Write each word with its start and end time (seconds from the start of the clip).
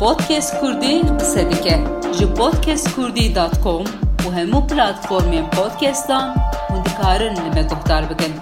پادکست 0.00 0.52
کوردی 0.60 0.94
قسە 1.18 1.42
بکە 1.50 1.76
ژ 2.16 2.18
پادکست 2.38 2.88
کوردی 2.94 3.28
دات 3.36 3.54
کۆم 3.64 3.86
و 4.24 4.28
هەموو 4.38 4.60
پلتفۆرمێن 4.68 5.46
پادکستان 5.56 6.26
و 6.72 6.74
دیکارن 6.84 7.34
لە 7.44 7.50
بە 7.54 7.62
دختار 7.72 8.02
بکەن 8.10 8.34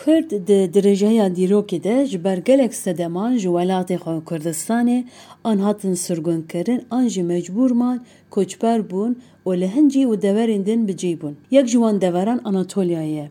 کورد 0.00 0.30
د 0.48 0.50
درژەیا 0.74 1.26
دیرۆکی 1.38 1.78
دە 1.86 1.96
ژ 2.10 2.12
بەرگەلێک 2.26 2.72
سەدەمان 2.84 3.32
ژ 3.42 3.44
وەلاتی 3.56 3.98
خۆ 4.02 4.14
کوردستانی 4.28 5.00
ئەن 5.44 5.58
هاتن 5.64 5.94
سرگونکردن 6.04 6.80
ئەن 6.92 7.06
ژ 7.12 7.16
مەجبورمان 7.30 7.98
کۆچپەر 8.34 8.80
بوون 8.90 9.12
و 9.46 9.50
لە 9.60 9.68
هەنجی 9.74 10.04
و 10.10 10.14
دەورێندن 10.24 10.80
بجێی 10.88 11.16
بوون 11.20 11.34
جوان 11.70 11.96
دەوەران 12.02 12.38
آناتولیایه. 12.48 13.26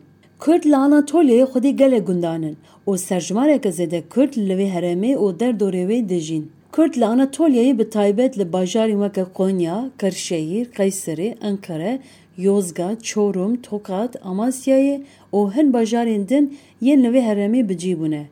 Anatolyayê 0.86 1.44
xwedî 1.52 1.76
gelek 1.76 2.06
gundan 2.06 2.42
in 2.42 2.56
û 2.86 2.98
serjmareke 2.98 3.70
zêde 3.78 4.00
Kurd 4.12 4.32
li 4.48 4.54
vê 4.60 4.68
herêmê 4.74 5.12
û 5.24 5.26
derdorê 5.40 5.84
wê 5.90 6.08
dijîn. 6.08 6.44
Kurd 6.72 6.94
li 7.00 7.04
Anatolyayê 7.04 7.78
bi 7.78 7.90
taybet 7.90 8.38
li 8.38 8.52
bajarên 8.52 8.98
weke 9.02 9.24
Konya, 9.34 9.90
Kırşehir, 9.98 10.66
Kayseri, 10.70 11.36
Ankara, 11.42 11.98
Yozgat, 12.36 13.04
Çorum, 13.04 13.56
Tokat, 13.56 14.16
Amasyayê 14.16 15.02
û 15.32 15.54
hin 15.54 15.72
bajarên 15.72 16.28
din 16.28 16.58
yên 16.80 17.04
li 17.04 17.08
vê 17.08 17.20
herêmê 17.28 17.68
bicî 17.68 18.00
bûne. 18.00 18.24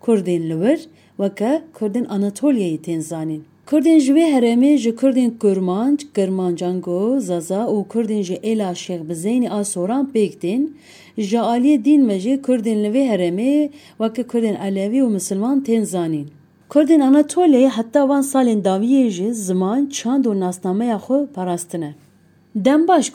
Kurdên 0.00 0.42
li 0.50 0.56
wir 0.62 0.80
weke 1.16 1.62
Kurdên 3.70 3.98
ji 3.98 4.14
vê 4.14 4.26
herêmê 4.34 4.76
ji 4.76 4.96
Kurdên 4.96 5.30
Kurmanc, 5.38 6.00
Kirmancango, 6.14 7.18
Zaza 7.18 7.62
û 7.74 7.88
Kurdên 7.88 8.22
ji 8.22 8.34
Êla 8.34 8.70
Şêxbizeynê 8.74 9.48
a 9.50 9.64
Soran 9.64 10.10
pêk 10.14 10.32
tên, 10.40 10.70
ji 11.18 11.36
aliyê 11.36 11.84
dîn 11.84 12.02
me 12.06 12.18
jî 12.18 12.42
Kurdên 12.42 12.78
li 12.84 12.88
vê 12.96 13.04
herêmê 13.12 13.70
weke 13.98 14.22
Kurdên 14.22 14.56
Elewî 14.68 15.00
û 15.06 15.08
Misilman 15.10 15.60
tên 15.60 15.84
zanîn. 15.84 16.26
Kurdên 16.68 17.00
Anatolyayê 17.00 18.08
van 18.08 18.22
salên 18.22 18.62
dawiyê 18.64 19.10
jî 19.10 19.34
ziman, 19.34 19.86
çand 19.86 20.24
û 20.24 20.40
nasnameya 20.40 20.96
xwe 20.96 21.26
parastine. 21.26 21.94
Dem 22.54 22.88
baş 22.88 23.12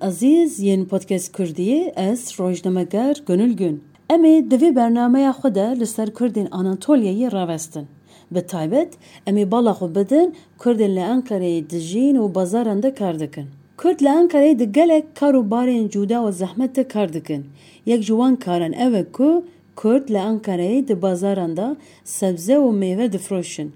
ezîz 0.00 0.60
yên 0.60 0.84
podcast 0.84 1.34
Kurdiyê 1.36 1.92
ez 2.10 2.40
rojnameger 2.40 3.16
Gönül 3.26 3.52
Gün. 3.52 3.82
Em 4.10 4.24
ê 4.24 4.50
di 4.50 4.56
vê 4.56 4.76
bernameya 4.76 5.30
xwe 5.30 5.54
de 5.54 5.80
li 5.80 5.86
ser 5.86 6.08
rawestin. 7.32 7.86
بتایبەت 8.34 8.90
ئەمی 9.26 9.46
بەڵەخۆ 9.52 9.88
بدن 9.96 10.28
کوردن 10.60 10.92
لە 10.96 11.04
ئەنکەرەی 11.10 11.64
دژین 11.72 12.16
و 12.18 12.26
بەزاران 12.36 12.78
دە 12.84 12.90
کار 13.00 13.14
دەکەن 13.24 13.48
کورد 13.80 13.98
لە 14.06 14.10
ئەم 14.16 14.26
کارەی 14.32 14.58
دگەلێک 14.62 15.04
کار 15.18 15.34
و 15.36 15.42
بارێن 15.52 15.84
جودا 15.92 16.18
و 16.22 16.30
زەحمەتە 16.40 16.82
کار 16.94 17.08
دکن. 17.16 17.42
یەک 17.90 18.00
جوان 18.08 18.34
کارن 18.44 18.72
ئەوە 18.80 19.02
کو 19.16 19.30
کورد 19.80 20.06
لە 20.14 20.20
ئەم 20.26 20.38
کارەیە 20.46 20.80
دە 20.88 20.94
بازاراندا 21.04 21.68
سەبزە 22.16 22.56
و 22.60 22.68
مێوە 22.80 23.06
دفرۆشن 23.14 23.68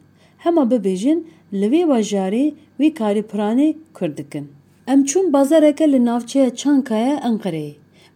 هەما 0.45 0.63
ببێژن 0.71 1.19
لەوێ 1.61 1.83
واژاری 1.91 2.47
وی 2.79 2.91
کاری 3.01 3.23
پرانی 3.31 3.71
کوردکن 3.97 4.47
ئەم 4.89 5.01
چوون 5.09 5.27
بازارەکە 5.35 5.87
لە 5.93 5.99
ناوچەیە 6.09 6.49
چانکایە 6.61 7.17
ئەنقەرەیە 7.25 7.75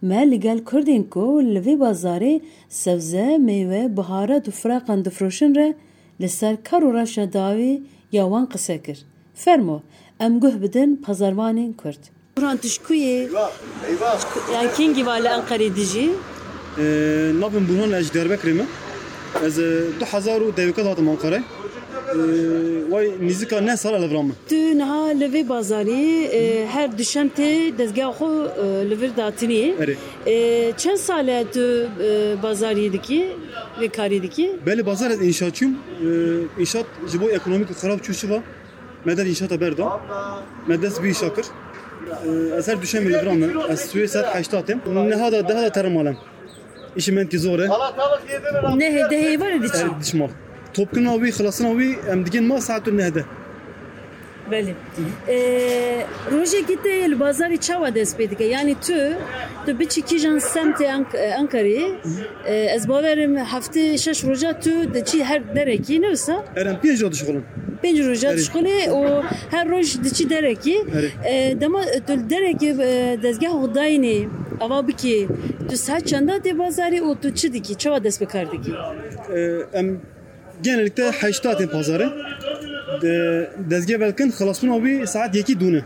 me 0.09 0.21
li 0.31 0.37
gel 0.45 0.59
Kurdên 0.69 1.03
ku 1.13 1.25
li 1.53 1.61
vê 1.65 1.75
bazarê 1.83 2.33
sebze, 2.81 3.27
mêwe, 3.47 3.81
bihara 3.97 4.37
û 4.49 4.51
firaqan 4.59 4.99
difroşin 5.05 5.51
re 5.59 5.67
li 6.20 6.28
ser 6.28 6.54
kar 6.68 6.82
û 6.88 6.90
reşa 7.00 7.32
dawî 7.32 7.82
ya 8.12 8.24
wan 8.32 8.46
qise 8.52 8.82
kir. 8.82 8.98
Fermo, 9.34 9.82
em 10.20 10.40
guh 10.40 10.62
bidin 10.62 10.90
pazarvanên 11.06 11.72
Kurd. 11.80 12.02
Buran 12.36 12.56
tişkuyê 12.56 13.28
yani 14.54 14.68
kengî 14.76 15.06
va 15.06 15.12
li 15.12 15.28
Enqereyê 15.28 15.76
dijî 15.76 16.08
نابم 17.42 17.64
بوهان 17.66 17.94
اج 17.94 18.10
دربکری 18.12 18.52
من 18.52 18.66
از 19.46 19.58
2000 19.58 20.50
دویکات 20.56 20.86
هاتم 20.86 21.08
آنقره 21.08 21.42
وای 22.90 23.06
نزدیکا 23.28 23.60
نه 23.60 23.74
سال 23.76 23.94
لبرام 24.04 24.28
Tu 24.50 24.54
niha 24.80 25.02
li 25.20 25.26
vê 25.34 25.42
bazarê 25.48 26.06
e, 26.38 26.66
her 26.74 26.98
dişem 26.98 27.28
tê 27.38 27.78
dezgah 27.78 28.10
xwe 28.18 28.30
e, 28.64 28.90
li 28.90 28.96
vir 29.00 29.10
datinî. 29.16 29.74
Erê. 29.82 29.94
E, 30.26 30.72
Çend 30.76 30.96
sal 30.96 31.28
e 31.28 31.44
tu 31.54 31.60
e, 31.60 31.86
bazariyê 32.42 32.92
dikî 32.92 33.20
vê 33.80 33.88
karî 33.96 34.22
dikî? 34.22 34.46
بله 34.66 34.82
بازار 34.90 35.10
از 35.14 35.20
انشااتçıyım 35.28 35.72
inşaat 36.62 36.86
jibo 37.12 37.26
ekonomik 37.38 37.70
xarab 37.80 38.00
çuşu 38.06 38.26
var 38.30 38.42
meden 39.04 39.26
inşaata 39.32 39.56
berda 39.60 39.86
medes 40.70 41.02
bir 41.02 41.14
şakır 41.14 41.46
eser 42.58 42.76
düşen 42.82 43.02
bir 43.08 43.14
bram 43.22 43.38
az 43.72 43.80
suya 43.90 44.08
saat 44.08 44.26
8 44.32 44.54
atem 44.54 44.78
ne 45.10 45.14
hada 45.14 45.48
daha 45.48 45.62
da 45.62 45.70
tarım 45.72 45.96
alem 45.96 46.16
işi 46.96 47.12
men 47.12 47.26
ki 47.26 47.38
zor 47.38 47.58
Ne 48.76 48.88
dehê 49.12 49.40
var 49.40 49.52
diçî. 49.62 49.78
er 49.84 50.00
dişmal 50.02 50.28
topkun 50.73 51.05
avi 51.05 51.29
xlasın 51.29 51.65
avi 51.65 51.95
em 52.11 52.25
digin 52.25 52.43
ma 52.43 52.61
saat 52.61 52.87
ne 52.87 53.03
hede 53.03 53.23
Belê. 54.51 54.73
E, 55.27 56.05
Rojekî 56.31 56.81
te 56.83 57.11
li 57.11 57.15
bazarê 57.15 57.57
çawa 57.59 57.95
dest 57.95 58.19
pê 58.19 58.29
dike? 58.29 58.43
Yani 58.43 58.75
tu 58.87 58.93
tu 59.65 59.79
biçî 59.79 60.01
kîjan 60.01 60.37
semtê 60.37 60.87
Ank- 60.87 61.15
e, 61.15 61.29
Ankara'yê 61.29 61.91
e, 62.45 62.55
ez 62.55 62.89
bawerim 62.89 63.35
heftê 63.37 63.97
şeş 63.97 64.23
roja 64.23 64.59
tu 64.59 64.93
diçî 64.93 65.23
her 65.23 65.55
derekî 65.55 66.01
ne 66.01 66.07
wisa? 66.07 66.45
erem 66.55 66.79
piyaj 66.81 67.03
adı 67.03 67.15
şokulun 67.15 67.43
Pênc 67.83 68.09
roja 68.09 68.29
û 68.89 69.23
her 69.51 69.69
roj 69.69 70.03
diçî 70.03 70.29
derekî 70.29 70.75
Erê. 70.75 71.09
E, 71.25 71.61
dema 71.61 71.81
tu 71.81 72.29
derekî 72.29 72.67
e, 72.69 73.17
dezgeh 73.23 73.49
xudayînê 73.49 74.27
ava 74.59 74.87
bikî 74.87 75.27
tu 75.69 75.77
saat 75.77 76.07
çanda 76.07 76.37
tê 76.37 76.57
genellikle 80.61 81.11
8 81.11 81.45
atem 81.45 81.69
pazarı 81.69 82.13
De- 83.01 83.51
dezge 83.69 83.99
belkin 83.99 84.29
xlasın 84.29 84.69
avi 84.69 85.07
saat 85.07 85.35
2 85.35 85.59
dune 85.59 85.81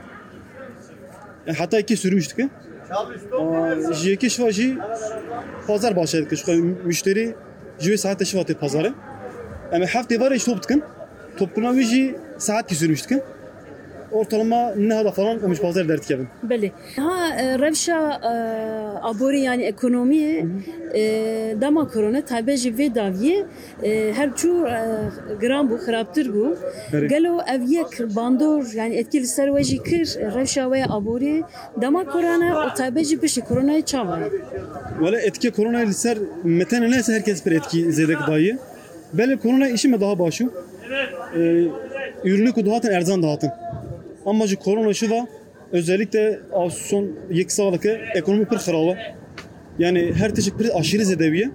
hatta 1.58 1.80
2 1.80 1.98
sürmüştük 1.98 2.40
Jeki 3.94 4.30
şvaji 4.30 4.78
pazar 5.68 5.96
başladık. 5.96 6.38
Şu 6.46 6.54
müşteri 6.86 7.36
jüve 7.80 7.98
saatte 7.98 8.26
şvatı 8.26 8.60
pazarı. 8.60 8.94
Ama 9.74 9.86
hafta 9.86 10.20
var 10.20 10.32
iş 10.32 10.44
toptukun. 10.44 10.82
Topkuna 11.38 11.76
viji 11.76 12.16
saat 12.38 12.70
küsürmüştük. 12.70 13.24
Ortalama 14.12 14.74
ne 14.78 14.94
hada 14.94 15.12
falan 15.12 15.44
olmuş 15.44 15.62
pazar 15.62 15.88
derdik 15.88 16.12
evin. 16.12 16.28
Belê. 16.50 16.72
Ha 16.96 17.28
e, 17.40 17.60
revşa 17.60 18.20
e, 18.24 18.34
aborî 19.02 19.40
yani 19.40 19.64
ekonomiyê 19.64 20.46
e, 20.94 21.02
dema 21.62 21.88
korona 21.88 22.22
tabe 22.22 22.58
jî 22.58 22.70
vê 22.70 22.96
daviyê 22.96 23.46
e, 23.84 24.14
her 24.14 24.30
çû 24.30 24.70
e, 24.70 24.80
giran 25.42 25.68
bû 25.68 25.76
xirabtir 25.84 26.28
Evet. 26.94 27.10
gelo 27.10 27.42
ev 27.56 27.62
yek 27.62 28.16
bandor 28.16 28.66
yani 28.74 28.96
etki 28.96 29.22
li 29.22 29.28
ser 29.28 29.48
we 29.48 29.64
jî 29.64 29.84
kir 29.84 30.18
e, 30.20 30.40
revşa 30.40 30.64
we 30.64 30.86
aborî 30.90 31.44
dema 31.82 32.06
korona 32.06 32.50
û 32.66 32.76
tabe 32.76 33.04
jî 33.04 33.20
piştî 33.20 33.42
koronayê 33.42 33.86
çawa 33.86 34.20
ye. 34.20 34.26
Valla 35.00 35.20
etki 35.20 35.52
korona 35.52 35.78
liser 35.78 36.18
meten 36.44 36.92
neyse 36.92 37.14
herkes 37.14 37.46
bir 37.46 37.52
etki 37.52 37.92
zedek 37.92 38.18
dayı. 38.28 38.58
Beli 39.14 39.38
korona 39.38 39.68
işime 39.68 40.02
daha 40.02 40.20
başu. 40.20 40.54
Ee, 41.36 41.64
ürünü 42.24 42.52
kuduhatın 42.52 42.92
erzan 42.92 43.24
dağıtın. 43.24 43.50
Ama 44.28 44.48
şu 44.48 44.60
korona 44.60 44.94
şu 44.94 45.10
var. 45.10 45.26
Özellikle 45.72 46.40
son 46.72 47.12
yek 47.32 47.52
sağlıkı 47.52 47.90
ekonomi 48.16 48.46
pır 48.46 48.56
xaraba. 48.56 48.98
Yani 49.80 50.14
her 50.14 50.36
teşekkür 50.36 50.60
bir 50.60 50.80
aşırı 50.80 51.06
zedeviye. 51.06 51.50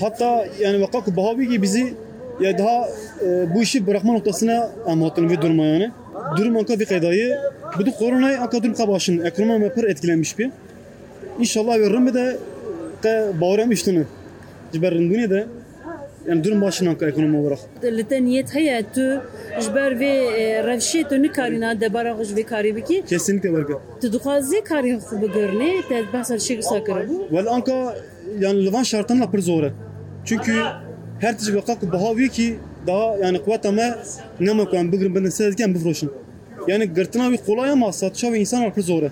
Hatta 0.00 0.46
yani 0.60 0.82
vakak 0.82 1.16
bahavi 1.16 1.48
gibi 1.48 1.62
bizi 1.62 1.94
ya 2.40 2.58
daha 2.58 2.88
e, 3.26 3.54
bu 3.54 3.62
işi 3.62 3.86
bırakma 3.86 4.12
noktasına 4.12 4.70
anlattın 4.86 5.28
ve 5.30 5.42
durma 5.42 5.64
yani. 5.64 5.90
Durum 6.36 6.56
anka 6.56 6.80
bir 6.80 6.86
kaydayı. 6.86 7.38
Bu 7.78 7.86
da 7.86 7.90
koronayı 7.90 8.40
anka 8.40 8.62
durum 8.62 8.74
kabaşın 8.74 9.24
ekonomi 9.24 9.68
pır 9.68 9.84
etkilenmiş 9.84 10.38
bir. 10.38 10.50
İnşallah 11.38 11.78
veririm 11.78 12.06
bir 12.06 12.14
de 12.14 12.36
te 13.02 13.26
bağıram 13.40 13.72
üstünü. 13.72 14.06
Ciberin 14.72 15.10
dünya 15.10 15.30
yani 16.28 16.44
durum 16.44 16.60
başına 16.60 16.90
anka 16.90 17.06
ekonomi 17.08 17.36
olarak. 17.36 17.58
Li 17.84 18.04
te 18.04 18.24
niyet 18.24 18.54
heye 18.54 18.82
tu 18.94 19.00
ji 19.60 19.74
ber 19.74 19.92
vê 19.92 20.12
e, 20.36 20.60
revşê 20.60 21.08
tu 21.08 21.22
nikarîna 21.22 21.80
debara 21.80 22.10
xwe 22.10 22.24
ji 22.24 22.34
vê 22.34 22.42
karî 22.42 22.76
bikî 22.76 23.04
Kesinlikle 23.04 23.52
var 23.52 23.66
ki. 23.66 23.72
tu 24.00 24.12
dixwazî 24.12 24.64
karî 24.64 24.92
xwe 24.96 25.16
bigirnê 25.16 25.88
te 25.88 26.04
behsa 26.12 26.34
şê 26.34 26.56
qisa 26.56 26.78
kiribû 26.78 27.32
Vel 27.32 27.46
anka 27.46 27.96
yani 28.38 28.64
Livan 28.64 28.82
şartlarına 28.82 29.30
pır 29.30 29.38
zor. 29.38 29.64
Çünkü 30.24 30.52
her 31.20 31.38
tişi 31.38 31.56
vakak 31.56 31.92
bahavi 31.92 32.28
ki 32.28 32.56
daha 32.86 33.16
yani 33.16 33.42
kuvvet 33.42 33.66
ama 33.66 33.82
ne 34.40 34.64
koyan 34.64 34.92
bugün 34.92 35.14
ben 35.14 35.28
sezgen 35.28 35.74
bu 35.74 35.78
froşun. 35.78 36.12
Yani 36.68 36.84
gırtına 36.86 37.30
bir 37.32 37.36
kolay 37.36 37.70
ama 37.70 37.92
satışa 37.92 38.32
ve 38.32 38.38
insan 38.40 38.72
pır 38.72 38.82
zor. 38.82 39.02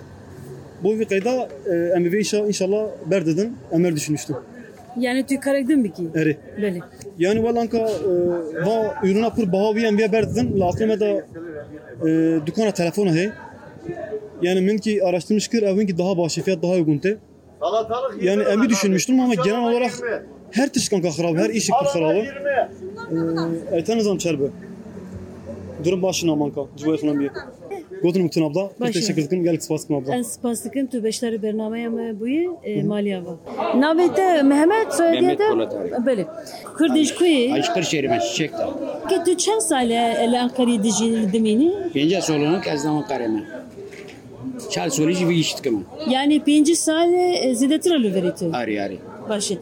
Bu 0.83 0.99
bir 0.99 1.05
kayda 1.05 1.49
e, 1.65 2.11
ve 2.11 2.19
inşallah, 2.19 2.47
inşallah 2.47 2.87
berdedin 3.05 3.57
emer 3.71 3.95
düşünmüştüm. 3.95 4.35
Yani 4.97 5.25
tu 5.25 5.39
karekdin 5.39 5.83
bikî 5.83 6.03
Eri. 6.15 6.37
Belê. 6.57 6.81
Yani 7.19 7.43
vel 7.43 7.55
anka 7.55 7.77
e, 7.77 7.85
va 8.65 8.95
ürüne 9.03 9.29
pır 9.29 9.51
bahavi 9.51 9.85
em 9.85 9.97
bir 9.97 10.11
berdedin. 10.11 10.59
La 10.59 10.67
aklıma 10.69 10.99
da 10.99 11.07
e, 12.07 12.39
dükana 12.45 12.71
telefona 12.71 13.13
hey. 13.13 13.29
Yani 14.41 14.61
min 14.61 14.77
ki 14.77 15.03
araştırmış 15.03 15.47
kır 15.47 15.63
evin 15.63 15.87
ki 15.87 15.97
daha 15.97 16.17
başı 16.17 16.41
fiyat 16.41 16.63
daha 16.63 16.71
uygun 16.71 16.97
te. 16.97 17.17
Salatalık 17.59 18.23
Yani 18.23 18.45
lira 18.45 18.69
düşünmüştüm 18.69 19.19
ama 19.19 19.33
genel 19.33 19.63
olarak 19.63 19.91
her 20.51 20.69
tişkan 20.69 21.01
ka 21.01 21.07
xarab, 21.07 21.37
her 21.37 21.49
işi 21.49 21.71
ka 21.71 21.85
xarab. 21.85 22.15
Aytan 23.73 23.97
nizam 23.97 24.17
çerbe. 24.17 24.43
Durum 25.83 26.01
başına 26.01 26.35
manka. 26.35 26.61
Cüveye 26.77 26.95
xunam 26.95 27.19
bir. 27.19 27.31
Godun 28.04 28.22
mutun 28.22 28.42
abla. 28.42 28.70
Başına. 28.80 28.92
Teşekkür 28.92 29.22
ederim. 29.22 29.44
Gel 29.44 29.56
kıspas 29.56 29.86
kın 29.86 29.94
abla. 29.94 30.16
Ez 30.16 30.26
spas 30.32 30.64
dikim 30.64 30.86
tu 30.86 31.04
beşleri 31.04 31.42
bernameye 31.42 31.88
me 31.88 32.20
buyi 32.20 32.50
e, 32.64 32.82
maliye 32.82 33.24
va. 33.24 33.36
Navete 33.78 34.42
Mehmet 34.42 34.94
soyadiye 34.94 35.20
Mehmet 35.22 35.38
de 35.38 35.48
Polat 35.48 35.74
abi. 35.74 36.06
böyle. 36.06 36.26
Kurdiş 36.78 37.14
kuyi 37.14 37.54
Aşkır 37.54 37.82
şerime 37.82 38.20
çiçek 38.20 38.52
de. 38.52 38.56
ki 39.08 39.14
tu 39.24 39.36
çend 39.36 39.60
sale 39.60 40.16
el 40.20 40.40
Ankara 40.42 40.82
dici 40.82 41.32
dimini. 41.32 41.72
Pince 41.92 42.20
solunu 42.20 42.60
kezdamı 42.60 43.06
kareme. 43.06 43.42
Çal 44.70 44.90
solici 44.90 45.28
bir 45.28 45.34
işit 45.34 45.62
kımı. 45.62 45.82
Yani 46.10 46.40
pinci 46.44 46.76
sale 46.76 47.32
e, 47.36 47.54
zidetir 47.54 47.90
alı 47.90 48.14
veritu. 48.14 48.50
Ari 48.52 48.82
ari. 48.82 48.98
باشه 49.30 49.56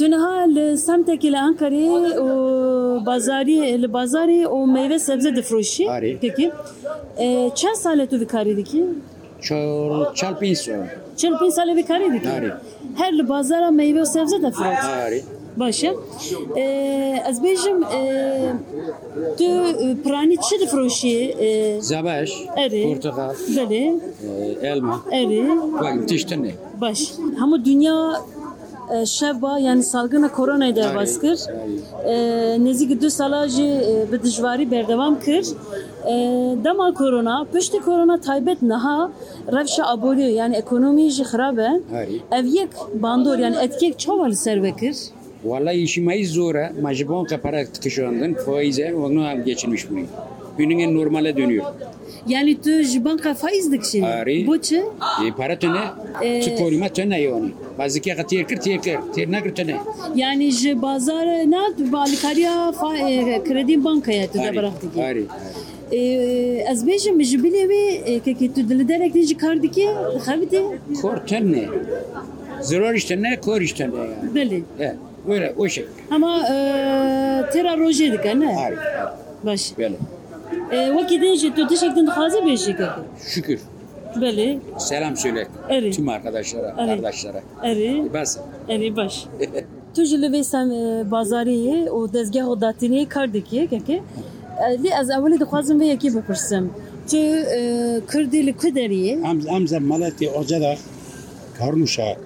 تو 0.00 0.06
نها 0.06 0.46
سمتك 0.76 1.24
لأنكري 1.24 1.88
وبازاري 2.18 3.74
البازاري 3.74 4.46
وميوه 4.46 4.96
سبزة 4.98 5.30
دفروشي 5.30 5.84
آره. 5.88 6.18
peki 6.22 6.50
e, 7.18 7.54
چند 7.54 7.74
ساله 7.74 8.06
تو 8.06 8.18
بکاری 8.18 8.54
دیکی؟ 8.54 8.82
Çol 9.46 10.14
çal 10.14 10.34
pinso. 10.40 10.72
چل 11.20 11.32
پین 11.40 11.50
ساله 11.50 11.74
بکاری 11.82 12.08
دیکی؟ 12.10 12.28
آره. 12.36 12.52
هر 13.00 13.10
لبازارا 13.10 13.70
میوه 13.70 14.00
و 14.00 14.04
سبزه 14.04 14.38
دفروش 14.38 14.78
Ari. 15.06 15.20
باشه 15.58 15.90
e, 16.54 16.58
از 17.28 17.42
بیجم 17.42 17.78
e, 17.82 17.94
تو 19.38 19.48
پرانی 20.04 20.36
چی 20.36 20.54
دفروشی؟ 20.62 21.30
E, 21.32 21.80
Zabaş. 21.82 22.30
eri, 22.56 22.82
Portakal. 22.88 23.34
beli, 23.56 23.84
e, 24.62 24.66
Elma. 24.70 24.96
eri, 25.12 25.42
Bak 25.82 26.08
tiştene. 26.08 26.52
e, 28.95 29.05
şeva 29.05 29.59
yani 29.59 29.83
salgına 29.83 30.31
koronayı 30.31 30.75
da 30.75 30.95
baskır. 30.95 31.39
E, 32.05 32.65
Nezi 32.65 33.01
du 33.01 33.09
salajı 33.09 33.63
e, 33.63 34.11
bi 34.11 34.23
dijwarî 34.23 34.71
berdevam 34.71 35.19
kir. 35.19 35.45
E, 36.05 36.13
Dema 36.63 36.93
korona, 36.93 37.45
piştî 37.53 37.79
korona 37.79 38.21
taybet 38.21 38.61
niha 38.61 39.11
revşa 39.53 39.85
aboriyo 39.87 40.29
yani 40.35 40.55
ekonomî 40.55 41.09
jî 41.09 41.21
xirab 41.23 41.57
e. 41.57 41.61
Ari. 41.95 42.19
Ev 42.31 42.45
yek 42.45 42.69
bandor 42.93 43.37
yani 43.37 43.55
etkek 43.61 43.99
çawa 43.99 44.25
li 44.25 44.35
ser 44.35 44.63
vekir. 44.63 44.95
Vallahi 45.45 45.77
işimeyi 45.77 46.27
zora. 46.27 46.71
Majibon 46.81 47.25
kapara 47.25 47.65
tıkışandın. 47.65 48.33
Faize 48.33 48.95
onu 48.95 49.23
hem 49.23 49.43
geçilmiş 49.43 49.89
bunu. 49.89 49.99
Günün 50.57 50.95
normale 50.95 51.37
dönüyor. 51.37 51.65
Yani 52.27 52.61
tu 52.61 52.69
banka 53.05 53.33
faiz 53.33 53.71
dikşin. 53.71 54.01
Ari. 54.03 54.47
Bu 54.47 54.61
çi? 54.61 54.83
E, 55.27 55.31
para 55.37 55.59
töne. 55.59 55.81
E, 56.21 56.41
Tıkorima 56.41 56.89
töne 56.89 57.21
yani. 57.21 57.51
Bazı 57.77 57.99
kere 58.01 58.23
tiyer 58.27 58.47
kır 58.47 58.57
tiyer 58.57 58.81
kır. 58.81 58.95
Tiyer 59.13 59.31
nakır 59.31 59.55
töne. 59.55 59.75
Yani 60.15 60.51
ji 60.51 60.81
bazar 60.81 61.25
ne 61.27 61.91
balikariya 61.91 62.73
e, 63.09 63.43
kredi 63.43 63.83
bankaya 63.83 64.27
tu 64.31 64.39
da 64.39 64.55
bıraktı 64.55 64.93
ki. 64.93 65.03
Ari. 65.03 65.25
Ez 66.71 66.87
bêjim 66.87 67.23
ji 67.23 67.37
bilê 67.37 67.63
wê 67.71 68.19
kekê 68.25 68.53
tu 68.53 68.61
dilê 68.61 68.87
derek 68.87 69.15
jî 69.27 69.37
kar 69.37 69.63
dike 69.63 69.85
xebite 70.15 70.61
Kor 71.01 71.17
töne. 71.17 71.65
Zor 72.61 72.93
işte 72.93 73.21
ne 73.21 73.39
kor 73.39 73.61
işte 73.61 73.89
ne 73.89 73.97
yani. 73.97 74.13
belê. 74.35 74.61
He, 74.77 74.95
böyle 75.27 75.53
o 75.57 75.69
şey. 75.69 75.85
Ama 76.11 76.37
e, 76.39 76.53
tera 77.53 77.73
rojê 77.73 78.13
dike 78.13 78.39
ne? 78.39 78.57
Ari. 78.57 78.75
Baş. 79.43 79.77
Böyle. 79.77 79.95
E, 80.71 81.21
din 81.21 81.35
jî 81.35 81.55
tu 81.55 81.67
tişektin 81.67 82.07
dixwaze 82.07 82.37
bêjî 82.37 82.71
kekê. 82.77 83.01
Şükür. 83.33 83.59
Belê. 84.15 84.59
Selam 84.77 85.17
söyle. 85.17 85.47
Evet. 85.69 85.95
Tüm 85.95 86.09
arkadaşlara, 86.09 86.75
Evet. 86.79 87.01
kardeşlere. 87.01 87.43
Erê. 87.63 88.13
Bas. 88.13 88.37
Erê 88.69 88.95
baş. 88.95 89.25
Tu 89.95 90.01
li 90.01 90.25
vê 90.25 90.43
sem 90.43 90.71
e, 90.71 91.03
bazarê 91.11 91.57
yê 91.67 91.89
û 91.89 92.13
dezgeh 92.13 92.43
û 92.51 92.61
datinê 92.61 93.09
kar 93.09 93.33
dikî 93.33 93.57
kekê. 93.57 93.99
Lê 94.83 95.01
ez 95.01 95.09
ewilê 95.09 95.39
dixwazim 95.39 95.81
vê 95.81 95.85
yekî 95.85 96.15
bipirsim. 96.15 96.73
Tu 97.09 97.17
e, 97.17 98.01
Kurdî 98.11 98.47
li 98.47 98.53
ku 98.53 98.67
deriyê? 98.67 99.27
Am 99.27 99.39
am 99.55 99.67
zamanati 99.67 100.29
ocada 100.29 100.75
karnuşa 101.57 102.17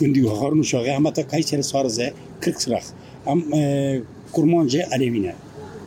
gündü 0.00 0.26
karnuşa 0.40 0.78
ya 0.78 1.00
mata 1.00 1.28
Kayseri 1.28 1.62
sarıze 1.62 2.12
40 2.40 2.62
sıra. 2.62 2.78
Am 3.26 3.54
e, 3.54 4.00
kurmanca 4.32 4.84
alevine. 4.96 5.34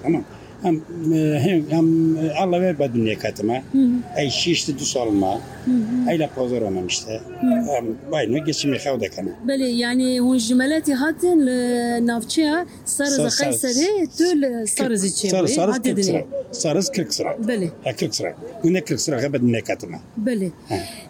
Tamam. 0.03 0.23
Am 0.63 0.75
e, 1.13 1.39
hem 1.39 1.79
am 1.79 2.17
e, 2.17 2.31
Allah 2.31 2.61
ver 2.61 2.79
badun 2.79 3.05
nekatıma. 3.05 3.61
Ay 4.15 4.29
şişti 4.29 4.79
düz 4.79 4.97
alma. 5.67 6.09
Ayla 6.09 6.29
pazar 6.35 6.61
olmam 6.61 6.87
işte. 6.87 7.21
Am 7.77 7.85
bay 8.11 8.31
ne 8.33 8.39
geçimi 8.39 8.77
havda 8.77 9.09
kana. 9.09 9.29
Belê 9.47 9.67
yani 9.67 10.19
hûn 10.19 10.37
ji 10.37 10.55
meletî 10.55 10.93
hatin 10.93 11.47
li 11.47 12.07
navçeya 12.07 12.65
Sarıza 12.85 13.29
Sar- 13.29 13.47
Qeyserê 13.47 14.07
tu 14.17 14.41
li 14.41 14.45
Sarızê 14.45 15.29
Sarı 15.29 15.45
çêbûyê 15.45 15.47
sarı 15.47 15.71
hatê 15.71 15.93
40 15.95 16.05
sıra. 16.05 16.17
dinê. 16.17 16.23
Sarı 16.51 16.81
40 16.95 17.13
sıra. 17.13 17.29
Belê. 17.29 17.67
Ha 17.83 17.95
40 17.95 18.15
sıra. 18.15 18.33
Günde 18.63 18.83
40 18.83 19.01
sıra 19.01 19.33
badun 19.33 19.53
nekatıma. 19.53 19.97
Belê. 20.25 20.49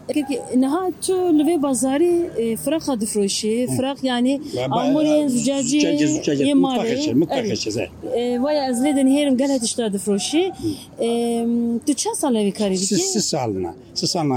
Kekê 0.09 0.61
niha 0.61 0.91
tu 1.01 1.13
li 1.13 1.43
vê 1.43 1.61
bazarê 1.61 2.41
e, 2.41 2.57
firaxa 2.57 3.01
difroşî. 3.01 3.67
Firaq 3.77 3.97
yani 4.03 4.41
amûrên 4.69 5.29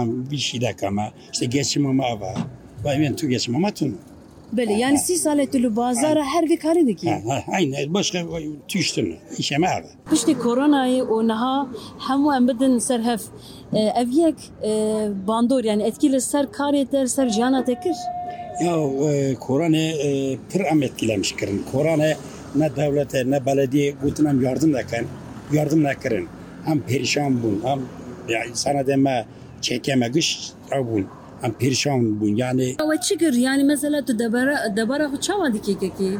Siz, 0.04 0.12
siz. 0.14 0.26
Siz 0.26 0.31
salına 0.31 0.31
bir 0.31 0.37
şey 0.38 0.60
de 0.60 0.72
kama. 0.76 1.10
İşte 1.32 1.46
geçim 1.46 1.87
ama 1.87 2.20
var. 2.20 2.37
Vay 2.84 3.00
ben 3.00 3.16
tu 3.16 3.28
geçim 3.28 3.56
ama 3.56 3.70
tun. 3.70 3.99
Belê 4.56 4.72
yani 4.72 4.99
tu 4.99 5.58
li 5.62 5.76
bazara 5.76 6.25
her 6.25 6.49
dikî. 6.87 7.10
Ha, 7.10 7.20
ha, 7.28 7.44
aynı 7.52 7.94
başka 7.94 8.19
tüştün. 8.69 9.16
İşeme 9.38 9.69
abi. 9.69 9.87
Piştî 10.10 10.32
koronayê 10.32 11.02
û 11.02 11.28
niha 11.28 11.66
hemû 11.99 12.37
em 12.37 12.49
bidin 12.49 12.78
ser 12.78 13.00
hev. 13.00 13.19
E, 13.72 13.78
Ev 13.81 14.08
yek 14.08 14.34
e, 14.64 14.69
bandor 15.28 15.64
yani 15.64 15.82
etki 15.82 16.12
li 16.12 16.20
ser 16.20 16.44
karê 16.44 16.87
te 16.87 17.06
ser 17.06 17.28
jiyana 17.28 17.64
te 17.64 17.75
kir? 17.75 17.94
Ya 18.64 18.76
e, 19.10 19.34
korona 19.34 19.93
pır 20.52 20.60
am 20.60 20.82
etkilemiş 20.82 21.32
kirin. 21.32 21.64
Korona 21.72 22.06
ne 22.54 22.76
devlete 22.76 23.31
ne 23.31 23.46
belediye 23.46 23.94
gutun 24.02 24.43
yardım 24.43 24.75
da. 24.75 24.81
Yardım 25.52 25.84
da 25.84 25.94
kirin. 25.94 26.28
Hem 26.64 26.81
perişan 26.81 27.43
bun. 27.43 27.60
Hem 27.64 27.81
ya 28.28 28.43
sana 28.54 28.87
deme 28.87 29.26
çekeme 29.62 30.09
gış 30.09 30.50
bun. 30.70 31.06
Hem 31.41 31.53
perişan 31.53 32.20
bun. 32.20 32.37
Yani 32.37 32.62
Ve 32.64 33.00
çikir 33.09 33.32
yani 33.32 33.64
mesela 33.64 34.05
tu 34.05 34.19
debara 34.19 34.76
debara 34.76 35.05
xu 35.06 35.20
çava 35.20 35.53
dike 35.53 35.79
keki. 35.79 36.19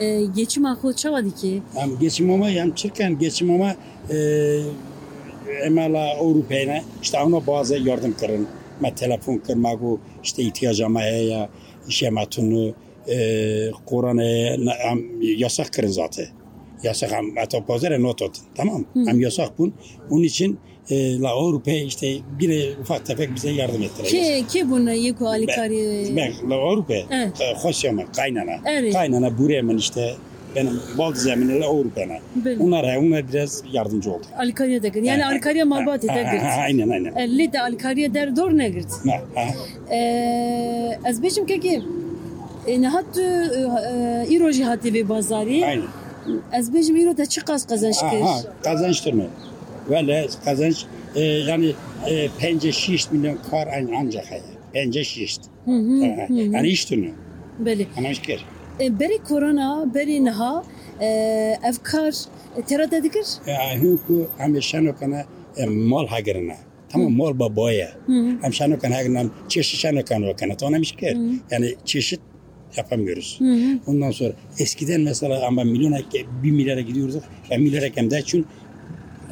E, 0.00 0.24
geçima 0.24 0.78
xu 0.82 0.92
çava 0.96 1.24
dike. 1.24 1.58
hem 1.74 1.98
geçim 1.98 2.30
ama 2.30 2.48
hem 2.48 2.74
çirken 2.74 3.18
geçim 3.18 3.50
ama 3.50 3.74
e, 4.10 4.16
emela 5.66 6.16
Avrupa'ya 6.20 6.82
işte 7.02 7.18
ona 7.20 7.46
bazı 7.46 7.76
yardım 7.76 8.14
kırın. 8.20 8.46
Ma 8.80 8.94
telefon 8.94 9.36
kırmagu 9.36 10.00
işte 10.22 10.42
ihtiyacım 10.42 10.96
ya 10.96 11.48
işe 11.88 12.10
matunu 12.10 12.74
e, 13.08 13.16
Kur'an'ı 13.86 14.56
yasak 15.20 15.72
kırın 15.72 15.88
zaten. 15.88 16.26
Yasak 16.82 17.12
hem 17.12 17.36
hatta 17.36 17.64
pazara 17.66 17.98
not 17.98 18.22
atın. 18.22 18.44
Tamam 18.54 18.84
Hem 18.94 19.20
yasak 19.20 19.58
bun. 19.58 19.72
Onun 20.10 20.22
için 20.22 20.58
e, 20.90 21.20
la 21.20 21.28
Avrupa 21.28 21.70
işte 21.70 22.16
bir 22.40 22.78
ufak 22.78 23.06
tefek 23.06 23.34
bize 23.34 23.50
yardım 23.50 23.82
ettiler. 23.82 24.08
Ke 24.10 24.42
ke 24.52 24.70
buna 24.70 24.92
yeku 24.92 25.28
alikari. 25.28 26.16
Ben 26.16 26.50
la 26.50 26.54
Avrupa. 26.54 26.94
Evet. 26.94 27.40
e, 27.40 27.54
Hoş 27.62 27.84
ama 27.84 28.02
kaynana. 28.16 28.52
Evet. 28.66 28.92
Kaynana 28.92 29.38
buraya 29.38 29.58
hemen 29.58 29.76
işte 29.76 30.14
benim 30.56 30.80
bal 30.98 31.14
zeminle 31.14 31.66
Avrupa'na. 31.66 32.16
Onlara 32.60 32.98
onlar 33.00 33.32
biraz 33.32 33.62
yardımcı 33.72 34.12
oldu. 34.12 34.22
Alikariye 34.38 34.82
de 34.82 34.88
gir. 34.88 35.02
Yani 35.02 35.26
alikariye 35.26 35.64
malbat 35.64 36.08
ha, 36.08 36.22
girt. 36.22 36.42
Aynen 36.58 36.88
aynen. 36.88 37.14
Elli 37.14 37.52
de 37.52 37.60
alikariye 37.60 38.14
der 38.14 38.36
dor 38.36 38.58
ne 38.58 38.72
ha. 39.34 39.46
E, 39.94 40.98
Ez 41.04 41.22
beşim 41.22 41.46
keki. 41.46 41.82
E, 42.66 42.82
ne 42.82 42.88
hattu 42.88 43.20
iroji 44.28 44.64
hati 44.64 44.94
ve 44.94 45.08
bazari. 45.08 45.66
Aynen. 45.66 45.86
Ez 46.52 46.74
beşim 46.74 46.96
iro 46.96 47.16
da 47.16 47.26
çıkas 47.26 47.66
kazanç 47.66 47.96
Ha, 48.02 48.10
Böyle 49.90 50.26
kazanç. 50.44 50.84
Pence 54.72 55.04
şiş. 55.04 55.36
Hı 55.64 55.70
hı. 55.70 56.00
Ha, 56.04 56.16
ha. 56.18 56.26
Yani 56.30 56.68
iş 56.68 56.84
türünü. 56.84 57.10
Belli. 57.58 57.86
Anlamış 57.96 58.22
ki. 58.22 58.38
E, 58.80 59.00
Beri 59.00 59.18
korona, 59.18 59.94
beri 59.94 60.24
niha, 60.24 60.64
e, 61.00 61.06
evkar, 61.64 62.14
e, 62.58 62.62
terada 62.62 63.02
dikir. 63.02 63.24
Ya 63.46 63.58
hinku 63.82 64.26
hem 64.38 64.62
şanokana 64.62 65.24
e, 65.56 65.66
mal 65.66 66.06
hagirina. 66.06 66.54
Tamam 66.88 67.12
mal 67.12 67.38
babaya. 67.38 67.92
Hem 68.42 68.52
şanokan 68.54 68.90
hagirina 68.90 69.24
çeşit 69.48 69.80
şanokan 69.80 70.26
vakana. 70.26 70.52
Anlamış 70.62 70.92
ki. 70.92 71.16
Yani 71.50 71.74
çeşit 71.84 72.20
yapamıyoruz. 72.76 73.38
Ondan 73.86 74.10
sonra 74.10 74.32
eskiden 74.58 75.00
mesela 75.00 75.46
ama 75.46 75.64
milyona 75.64 75.98
bir 76.42 76.50
milyara 76.50 76.80
gidiyorduk. 76.80 77.22
Ben 77.50 77.60
milyara 77.62 77.86
hem 77.94 78.10
de 78.10 78.18
için 78.18 78.46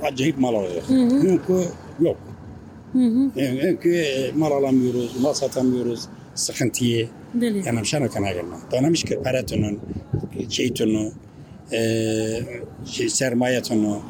acayip 0.02 0.38
mal 0.38 0.54
alıyoruz. 0.54 0.88
Hı 0.88 0.94
hı. 0.94 1.64
Yok. 2.00 2.16
Hı 2.92 2.98
hı. 2.98 3.30
Çünkü 3.36 4.04
mal 4.36 4.52
alamıyoruz, 4.52 5.20
mal 5.20 5.32
satamıyoruz. 5.32 6.04
Sıkıntıyı. 6.34 7.08
Deli. 7.34 7.66
Yani 7.66 7.86
şana 7.86 8.08
kana 8.08 8.32
gelme. 8.32 8.56
Danamış 8.72 9.04
ki 9.04 9.18
paratonu, 9.24 9.66
şeytonu, 10.48 11.12
e, 11.72 11.78
şey, 12.86 13.08
sermayetonu. 13.08 14.00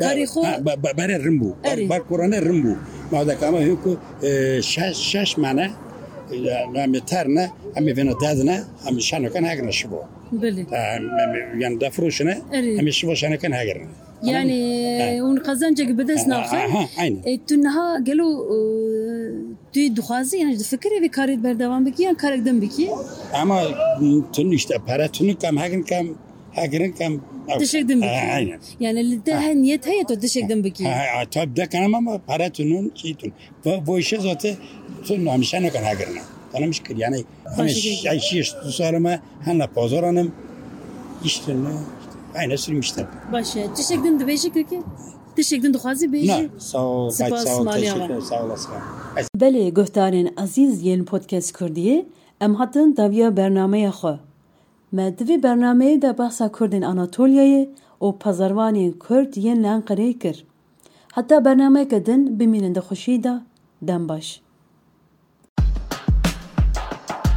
Bariko. 0.00 0.42
Bare 0.98 1.24
rimbu. 1.24 1.56
Bar 1.88 2.08
Kur'an'a 2.08 2.42
rimbu. 2.42 2.76
Mağda 3.12 3.38
kama 3.38 3.58
hükü 3.58 3.96
şaş, 4.62 4.96
şaş 4.96 5.36
mana 5.36 5.70
امی 6.84 7.00
ترنه 7.00 7.46
امی 7.76 7.92
وینا 7.92 8.12
دادنه 8.22 8.56
امی 8.88 9.02
شنو 9.08 9.28
کن 9.34 9.44
هگرنه 9.44 9.70
شبو 9.70 10.00
بله 10.32 10.66
یعنی 11.60 11.76
دفروشنه 11.76 12.36
امی 12.80 12.92
شبو 12.92 13.14
شنو 13.14 13.36
کن 13.36 13.52
هگرنه 13.52 13.88
يعني 14.23 15.21
اون 15.21 15.39
قزنجك 15.39 15.87
بدس 15.91 16.27
ناخر 16.27 16.57
Aha, 16.67 16.87
aynen. 16.97 17.39
تو 17.47 17.55
نها 17.55 18.03
قالوا 18.07 18.43
توی 19.73 19.89
دخوازی 19.89 20.37
yani 20.37 20.57
fikri 20.63 21.01
ve 21.01 21.07
karit 21.11 21.43
berdevam 21.43 21.85
biki 21.85 22.03
yani 22.03 22.17
karekden 22.17 22.61
biki 22.61 22.89
Ama 23.33 23.61
tün 24.33 24.51
işte 24.51 24.75
para 24.87 25.07
tünü 25.07 25.35
kam 25.35 25.57
hakin 25.57 25.81
kam 25.83 26.07
hakirin 26.55 26.91
kam 26.91 27.13
teşekkür 27.59 27.95
biki 27.95 28.07
Ha, 28.07 28.33
Aynen. 28.35 28.59
yani 28.79 28.99
اللي 29.03 29.17
ده 29.25 29.53
niyet 29.63 29.85
هي 29.87 30.03
تو 30.09 30.19
teşekkür 30.19 30.63
biki 30.63 30.83
Ha, 30.85 30.99
ha, 31.15 31.23
Tabii 31.31 31.55
de 31.55 31.65
kanım 31.65 31.93
ama 31.95 32.17
para 32.27 32.49
tünün 32.49 32.91
şey 32.95 33.13
tün. 33.15 33.33
Bu, 33.65 33.71
bu 33.87 33.99
işe 33.99 34.17
zaten 34.19 34.55
tün 35.05 35.25
hamisha 35.25 35.59
ne 35.59 35.69
kan 35.69 35.83
hakirin. 35.83 36.17
Bana 36.53 36.65
müşkil 36.65 36.97
yani. 36.99 37.23
Hani 37.55 37.67
Başka 37.67 38.09
Aynen 42.34 42.56
sürmüşler. 42.56 43.06
Başa. 43.32 43.74
Teşekkür 43.74 44.02
ederim. 44.02 44.28
Beşik 44.28 44.54
ki. 44.54 44.82
Teşekkür 45.36 45.68
ederim. 45.68 45.80
Ne? 46.28 46.48
Sağ 46.58 46.86
ol. 46.86 47.10
Sağ 47.10 47.24
ol. 47.24 47.66
Teşekkür 47.72 48.20
Sağ 48.20 48.44
podcast 51.04 51.56
Kurdiyê 51.56 52.04
em 52.40 52.54
hatin 52.54 52.96
daviya 52.96 53.36
bernameya 53.36 53.90
xwe. 53.90 54.18
Me 54.92 55.02
divê 55.18 55.42
bernameyê 55.42 56.02
de 56.02 56.18
behsa 56.18 56.52
Kurdên 56.52 56.82
Anatolyayê 56.82 57.68
û 58.00 58.18
pazarvanên 58.18 58.98
Kurd 58.98 59.34
yên 59.34 59.62
li 59.62 59.66
Enqereyê 59.66 60.18
kir. 60.18 60.46
Heta 61.14 61.44
bernameyeke 61.44 62.06
din 62.06 62.40
bimînin 62.40 62.74
di 62.74 62.78
xwişî 62.78 63.22
de 63.24 64.08
baş. 64.08 64.40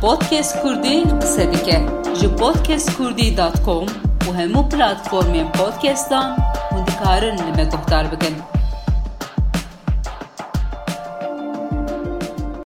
Podcast 0.01 0.61
Kurdî 0.61 1.03
qise 1.21 1.53
dike 1.53 1.85
ji 2.19 2.27
u 4.29 4.33
hemmu 4.35 4.63
platformjen 4.71 5.47
podcast'tan 5.55 6.35
mund 6.73 6.89
të 6.89 6.99
karën 6.99 7.41
me 7.55 7.71
kohtarë 7.71 8.15
bëken. 8.15 8.56